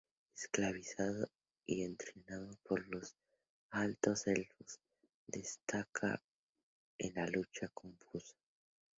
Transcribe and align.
Esclavizado 0.35 1.27
y 1.67 1.83
entrenado 1.83 2.57
por 2.63 2.87
los 2.87 3.15
Altos 3.69 4.25
Elfos, 4.25 4.79
destaca 5.27 6.23
en 6.97 7.13
la 7.13 7.27
lucha 7.27 7.67
confusa. 7.67 8.33